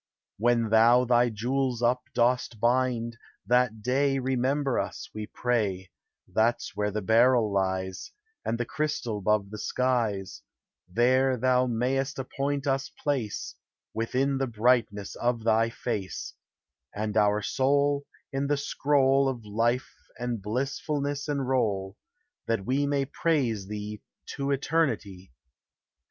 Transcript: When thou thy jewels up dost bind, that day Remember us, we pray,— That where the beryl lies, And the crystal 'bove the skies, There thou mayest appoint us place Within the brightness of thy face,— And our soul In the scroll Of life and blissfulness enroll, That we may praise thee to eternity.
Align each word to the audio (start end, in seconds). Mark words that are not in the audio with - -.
When 0.39 0.69
thou 0.71 1.05
thy 1.05 1.29
jewels 1.29 1.83
up 1.83 2.01
dost 2.15 2.59
bind, 2.59 3.19
that 3.45 3.83
day 3.83 4.17
Remember 4.17 4.79
us, 4.79 5.07
we 5.13 5.27
pray,— 5.27 5.91
That 6.27 6.59
where 6.73 6.89
the 6.89 7.03
beryl 7.03 7.53
lies, 7.53 8.11
And 8.43 8.57
the 8.57 8.65
crystal 8.65 9.21
'bove 9.21 9.51
the 9.51 9.59
skies, 9.59 10.41
There 10.91 11.37
thou 11.37 11.67
mayest 11.67 12.17
appoint 12.17 12.65
us 12.65 12.89
place 12.89 13.53
Within 13.93 14.39
the 14.39 14.47
brightness 14.47 15.13
of 15.17 15.43
thy 15.43 15.69
face,— 15.69 16.33
And 16.95 17.15
our 17.15 17.43
soul 17.43 18.07
In 18.33 18.47
the 18.47 18.57
scroll 18.57 19.29
Of 19.29 19.45
life 19.45 19.93
and 20.17 20.41
blissfulness 20.41 21.27
enroll, 21.29 21.95
That 22.47 22.65
we 22.65 22.87
may 22.87 23.05
praise 23.05 23.67
thee 23.67 24.01
to 24.33 24.49
eternity. 24.49 25.31